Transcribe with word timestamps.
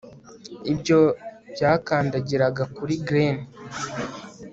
Ibyo 0.71 0.99
byakandagiraga 1.53 2.63
kuri 2.75 2.93
glen 3.05 3.37